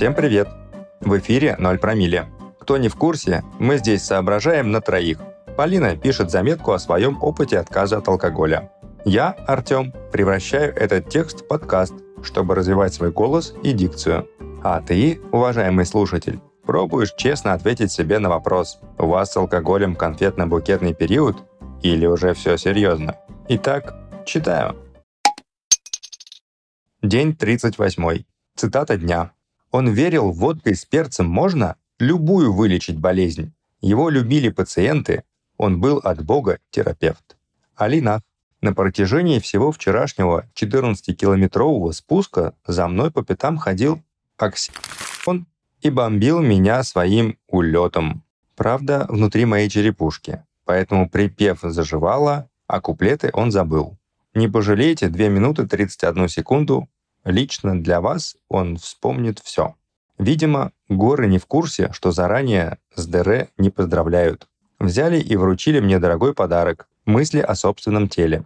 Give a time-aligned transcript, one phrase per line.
[0.00, 0.48] Всем привет!
[1.02, 2.26] В эфире 0 промилле.
[2.58, 5.18] Кто не в курсе, мы здесь соображаем на троих.
[5.58, 8.72] Полина пишет заметку о своем опыте отказа от алкоголя.
[9.04, 11.92] Я, Артем, превращаю этот текст в подкаст,
[12.22, 14.26] чтобы развивать свой голос и дикцию.
[14.64, 20.94] А ты, уважаемый слушатель, пробуешь честно ответить себе на вопрос, у вас с алкоголем конфетно-букетный
[20.94, 21.36] период
[21.82, 23.18] или уже все серьезно?
[23.50, 23.94] Итак,
[24.24, 24.76] читаю.
[27.02, 28.24] День 38.
[28.56, 29.32] Цитата дня.
[29.70, 33.52] Он верил, водкой с перцем можно любую вылечить болезнь.
[33.80, 35.24] Его любили пациенты,
[35.56, 37.36] он был от Бога терапевт.
[37.76, 38.22] Алина.
[38.62, 44.02] На протяжении всего вчерашнего 14-километрового спуска за мной по пятам ходил
[44.36, 45.46] Оксион
[45.80, 48.22] и бомбил меня своим улетом.
[48.56, 50.44] Правда, внутри моей черепушки.
[50.66, 53.96] Поэтому припев заживало, а куплеты он забыл.
[54.34, 56.88] Не пожалейте 2 минуты 31 секунду.
[57.24, 59.74] Лично для вас он вспомнит все.
[60.18, 64.48] Видимо, горы не в курсе, что заранее с ДР не поздравляют.
[64.78, 68.44] Взяли и вручили мне дорогой подарок— мысли о собственном теле.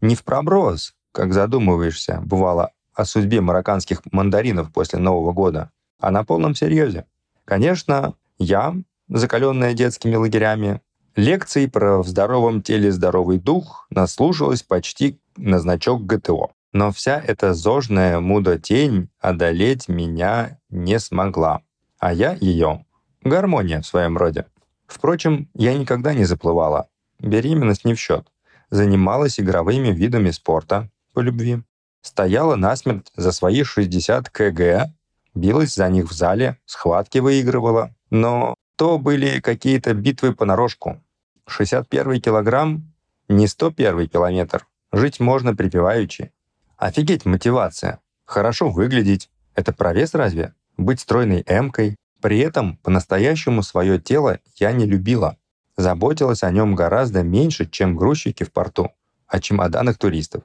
[0.00, 6.24] Не в проброс, как задумываешься, бывало, о судьбе марокканских мандаринов после Нового года, а на
[6.24, 7.06] полном серьезе.
[7.44, 8.74] Конечно, я,
[9.08, 10.80] закаленная детскими лагерями,
[11.16, 16.52] Лекций про «в здоровом теле здоровый дух» наслушалась почти на значок ГТО.
[16.72, 21.62] Но вся эта зожная мудотень одолеть меня не смогла.
[21.98, 22.84] А я ее.
[23.22, 24.46] Гармония в своем роде.
[24.86, 26.88] Впрочем, я никогда не заплывала.
[27.18, 28.26] Беременность не в счет.
[28.70, 31.62] Занималась игровыми видами спорта по любви.
[32.02, 34.92] Стояла насмерть за свои 60 кг,
[35.34, 37.94] билась за них в зале, схватки выигрывала.
[38.10, 41.02] Но то были какие-то битвы понарошку.
[41.46, 42.92] 61 килограмм—
[43.28, 44.66] не 101 километр.
[44.92, 46.32] Жить можно припеваючи.
[46.80, 48.00] Офигеть мотивация.
[48.24, 49.28] Хорошо выглядеть.
[49.54, 50.54] Это провес разве?
[50.78, 51.96] Быть стройной эмкой.
[52.22, 55.36] При этом по-настоящему свое тело я не любила.
[55.76, 58.92] Заботилась о нем гораздо меньше, чем грузчики в порту,
[59.26, 60.44] о чемоданах туристов.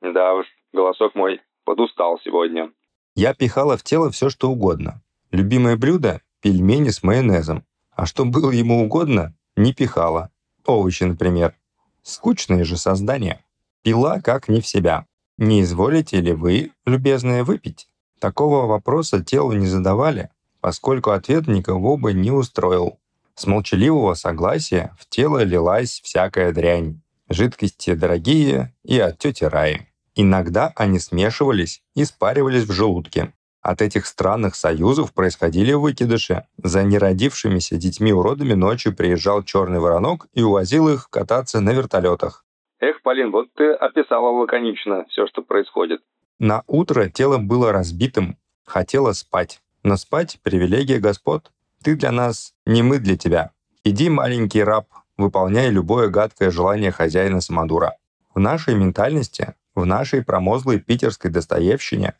[0.00, 2.72] Да уж, голосок мой подустал сегодня.
[3.14, 5.02] Я пихала в тело все, что угодно.
[5.30, 7.64] Любимое блюдо— пельмени с майонезом.
[7.92, 10.30] А что было ему угодно, не пихала.
[10.64, 11.54] Овощи, например.
[12.02, 13.44] Скучные же создания.
[13.82, 15.06] Пила как не в себя.
[15.38, 17.88] Не изволите ли вы, любезные, выпить?
[18.18, 20.30] Такого вопроса телу не задавали,
[20.60, 22.98] поскольку ответ никого бы не устроил.
[23.34, 27.02] С молчаливого согласия в тело лилась всякая дрянь.
[27.28, 29.88] Жидкости дорогие и от тети Раи.
[30.14, 33.32] Иногда они смешивались и спаривались в желудке,
[33.66, 36.44] от этих странных союзов происходили выкидыши.
[36.62, 42.44] За неродившимися детьми-уродами ночью приезжал черный воронок и увозил их кататься на вертолетах.
[42.80, 46.00] Эх, Полин, вот ты описала лаконично все, что происходит.
[46.38, 49.60] На утро тело было разбитым, хотело спать.
[49.82, 51.50] Но спать— привилегия господ.
[51.82, 53.52] Ты для нас, не мы для тебя.
[53.84, 57.96] Иди, маленький раб, выполняй любое гадкое желание хозяина Самодура.
[58.34, 62.14] В нашей ментальности, в нашей промозглой питерской достоевщине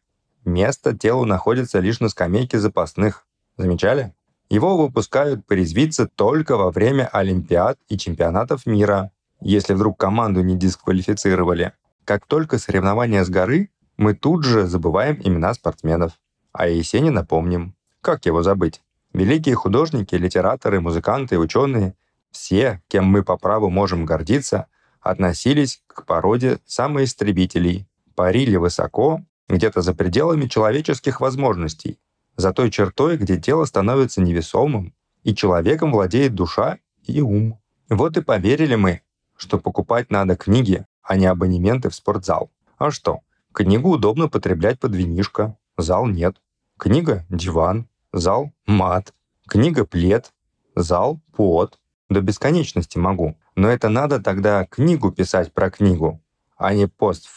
[0.47, 3.27] Место телу находится лишь на скамейке запасных.
[3.57, 4.15] Замечали?
[4.49, 9.11] Его выпускают порезвиться только во время Олимпиад и чемпионатов мира,
[9.41, 11.73] если вдруг команду не дисквалифицировали.
[12.05, 16.13] Как только соревнования с горы, мы тут же забываем имена спортсменов.
[16.53, 17.75] А Есенина помним.
[18.01, 18.83] Как его забыть?
[19.13, 21.95] Великие художники, литераторы, музыканты, ученые,
[22.31, 24.67] все, кем мы по праву можем гордиться,
[25.01, 31.99] относились к породе самоистребителей, парили высоко где-то за пределами человеческих возможностей,
[32.37, 37.59] за той чертой, где тело становится невесомым, и человеком владеет душа и ум.
[37.89, 39.01] Вот и поверили мы,
[39.37, 42.51] что покупать надо книги, а не абонементы в спортзал.
[42.79, 43.21] А что?
[43.53, 46.37] Книгу удобно потреблять под винишко, зал нет.
[46.79, 49.15] Книга— диван, зал— мат.
[49.49, 50.33] Книга— плед,
[50.75, 51.79] зал— под.
[52.09, 53.37] До бесконечности могу.
[53.55, 56.21] Но это надо тогда книгу писать про книгу,
[56.57, 57.29] а не пост.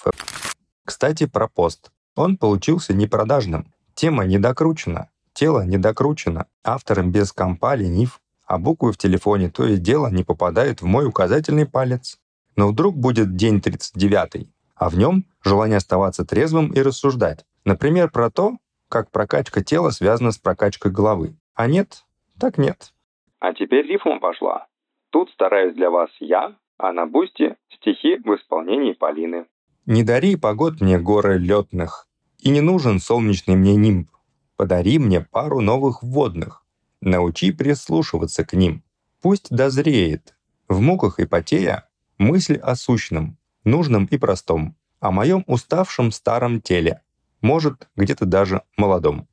[0.84, 1.92] Кстати, про пост.
[2.16, 3.74] Он получился непродажным.
[3.94, 8.20] Тема недокручена, тело недокручено, автором без компа ленив,
[8.50, 12.20] а буквы в телефоне то и дело не попадают в мой указательный палец.
[12.56, 14.50] Но вдруг будет день 39
[14.80, 17.46] а в нем желание оставаться трезвым и рассуждать.
[17.66, 18.54] Например, про то,
[18.88, 21.36] как прокачка тела связана с прокачкой головы.
[21.54, 22.06] А нет,
[22.40, 22.94] так нет.
[23.40, 24.68] А теперь рифма пошла.
[25.12, 29.46] Тут стараюсь для вас я, а на бусте стихи в исполнении Полины.
[29.86, 32.08] Не дари погод мне горы летных,
[32.40, 34.10] и не нужен солнечный мне нимб.
[34.56, 36.64] Подари мне пару новых водных.
[37.02, 38.84] Научи прислушиваться к ним.
[39.22, 40.36] Пусть дозреет.
[40.68, 47.02] В муках и потея мысль о сущном, нужном и простом, о моем уставшем старом теле,
[47.42, 49.28] может, где-то даже молодом.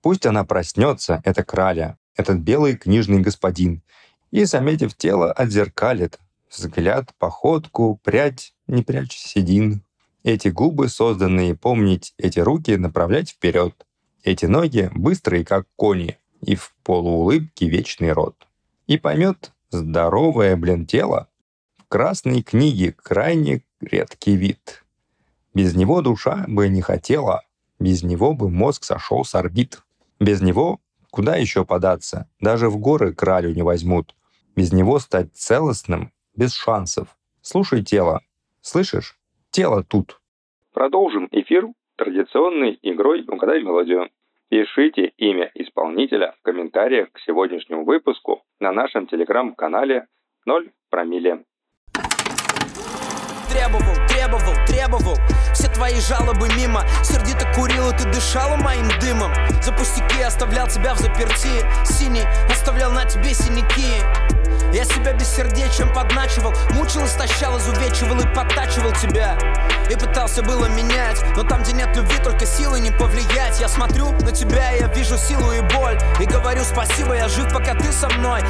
[0.00, 3.82] Пусть она проснется, эта краля, этот белый книжный господин,
[4.30, 6.18] и, заметив тело, отзеркалит.
[6.50, 9.82] Взгляд, походку, прядь, не прячь седин.
[10.22, 13.86] Эти губы, созданные помнить, эти руки направлять вперед.
[14.22, 18.46] Эти ноги быстрые, как кони, и в полуулыбке вечный рот.
[18.86, 21.28] И поймет здоровое, блин, тело
[21.78, 24.84] в красной книге крайне редкий вид.
[25.54, 27.42] Без него душа бы не хотела,
[27.78, 29.82] без него бы мозг сошел с орбит.
[30.20, 30.80] Без него
[31.10, 32.28] куда еще податься?
[32.40, 34.14] Даже в горы кралю не возьмут.
[34.54, 37.16] Без него стать целостным без шансов.
[37.40, 38.20] Слушай тело.
[38.60, 39.18] Слышишь?
[39.50, 40.20] Тело тут.
[40.72, 44.10] Продолжим эфир традиционной игрой «Угадай мелодию».
[44.50, 50.06] Пишите имя исполнителя в комментариях к сегодняшнему выпуску на нашем телеграм-канале
[50.46, 51.44] 0 промилле.
[53.58, 55.18] Требовал, требовал, требовал.
[55.52, 56.84] Все твои жалобы мимо.
[57.02, 59.34] Сердито курил и ты дышала моим дымом.
[59.60, 61.66] За пустяки оставлял тебя в заперти.
[61.84, 64.00] Синий оставлял на тебе синяки.
[64.72, 66.54] Я себя бессердечием подначивал.
[66.70, 69.36] Мучил, истощал, изувечивал и подтачивал тебя.
[69.90, 73.58] И пытался было менять Но там, где нет любви, только силы не повлиять.
[73.58, 75.98] Я смотрю на тебя, я вижу силу и боль.
[76.20, 78.40] И говорю спасибо, я жив, пока ты со мной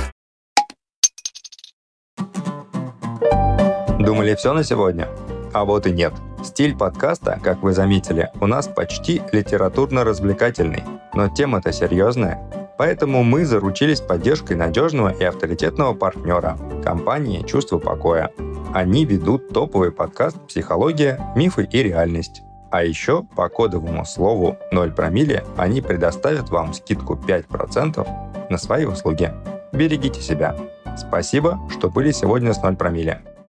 [4.09, 5.07] Думали все на сегодня?
[5.53, 6.15] А вот и нет.
[6.43, 10.83] Стиль подкаста, как вы заметили, у нас почти литературно-развлекательный.
[11.13, 12.41] Но тема-то серьезная.
[12.79, 18.31] Поэтому мы заручились поддержкой надежного и авторитетного партнера– компании «Чувство покоя».
[18.73, 22.41] Они ведут топовый подкаст «Психология, мифы и реальность».
[22.71, 28.09] А еще по кодовому слову 0 промилле они предоставят вам скидку 5%
[28.49, 29.35] на свои услуги.
[29.73, 30.57] Берегите себя.
[30.97, 33.21] Спасибо, что были сегодня с 0 промилле.